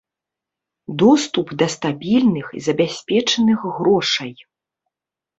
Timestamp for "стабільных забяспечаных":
1.73-3.59